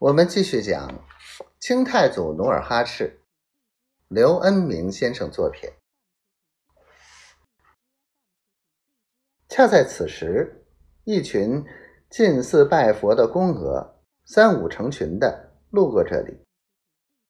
[0.00, 1.04] 我们继续讲
[1.58, 3.18] 清太祖努尔哈赤，
[4.06, 5.68] 刘恩明先生作品。
[9.48, 10.64] 恰在此时，
[11.02, 11.64] 一群
[12.08, 16.44] 近似拜佛的宫娥三五成群的路过这里，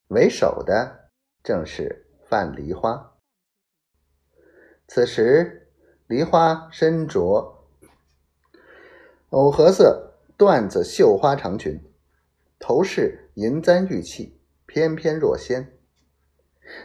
[0.09, 1.09] 为首的
[1.43, 3.17] 正是范梨花。
[4.87, 5.73] 此时，
[6.07, 7.67] 梨花身着
[9.31, 11.83] 藕荷色缎子绣花长裙。
[12.59, 15.79] 头饰银簪玉器，翩翩若仙，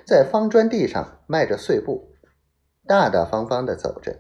[0.05, 2.14] 在方砖地上迈着碎步，
[2.86, 4.20] 大大方方的走着。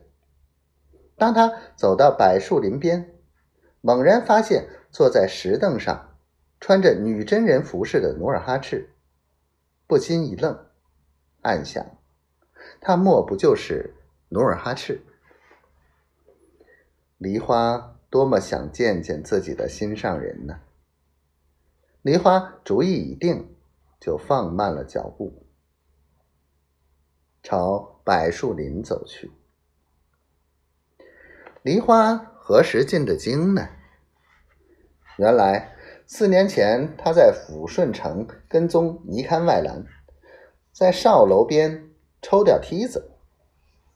[1.15, 3.13] 当他走到柏树林边，
[3.81, 6.17] 猛然发现坐在石凳上、
[6.59, 8.89] 穿着女真人服饰的努尔哈赤，
[9.85, 10.67] 不禁一愣，
[11.41, 11.85] 暗想：
[12.81, 13.93] 他莫不就是
[14.29, 15.01] 努尔哈赤？
[17.17, 20.59] 梨花多么想见见自己的心上人呢！
[22.03, 23.55] 梨花主意已定，
[23.97, 25.45] 就放慢了脚步，
[27.41, 29.31] 朝柏树林走去。
[31.61, 33.69] 梨花何时进的京呢？
[35.15, 39.85] 原来四年前，他在抚顺城跟踪尼堪外兰，
[40.73, 41.89] 在哨楼边
[42.21, 43.11] 抽掉梯子，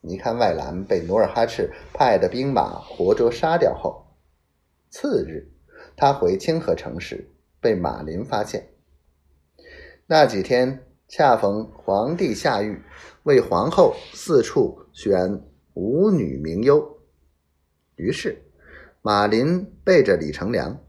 [0.00, 4.06] 尼堪外兰被努尔哈赤派的兵马活捉杀掉后，
[4.88, 5.52] 次日
[5.94, 7.30] 他回清河城时。
[7.60, 8.68] 被马林发现。
[10.06, 12.82] 那几天恰逢皇帝下狱，
[13.24, 15.42] 为皇后四处选
[15.74, 16.98] 舞女名优，
[17.96, 18.42] 于是
[19.02, 20.82] 马林背着李成梁，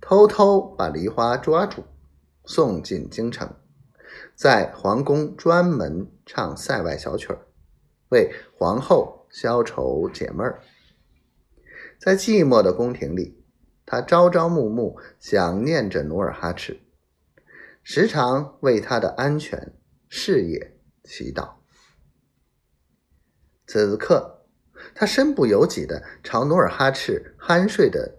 [0.00, 1.84] 偷偷把梨花抓住，
[2.44, 3.54] 送进京城，
[4.34, 7.46] 在皇宫专门唱塞外小曲儿，
[8.08, 10.60] 为皇后消愁解闷儿。
[11.98, 13.45] 在寂寞的宫廷里。
[13.86, 16.80] 他朝朝暮暮想念着努尔哈赤，
[17.84, 19.72] 时常为他的安全
[20.08, 21.54] 事业祈祷。
[23.64, 24.44] 此刻，
[24.92, 28.18] 他身不由己的朝努尔哈赤酣睡的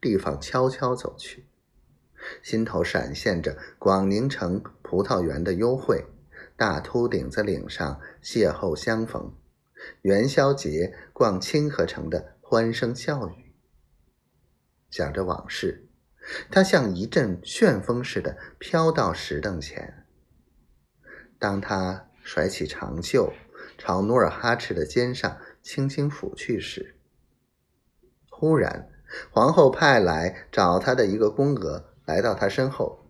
[0.00, 1.48] 地方悄悄走去，
[2.40, 6.04] 心头闪现着广宁城葡萄园的幽会，
[6.56, 9.34] 大秃顶子岭上邂逅相逢，
[10.02, 13.39] 元宵节逛清河城的欢声笑语。
[14.90, 15.86] 想着往事，
[16.50, 20.06] 他像一阵旋风似的飘到石凳前。
[21.38, 23.32] 当他甩起长袖，
[23.78, 26.96] 朝努尔哈赤的肩上轻轻抚去时，
[28.28, 28.90] 忽然，
[29.30, 33.06] 皇后派来找他的一个宫娥来到他身后，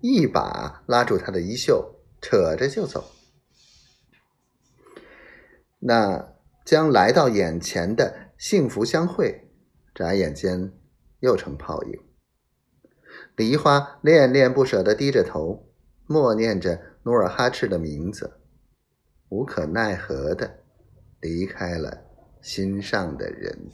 [0.00, 3.10] 一把拉住他的衣袖，扯着就走。
[5.80, 9.48] 那将来到眼前的幸福相会，
[9.94, 10.72] 眨眼间。
[11.20, 12.00] 又成泡影。
[13.36, 15.68] 梨花恋恋不舍地低着头，
[16.06, 18.40] 默念着努尔哈赤的名字，
[19.28, 20.64] 无可奈何地
[21.20, 22.04] 离开了
[22.40, 23.70] 心上的人。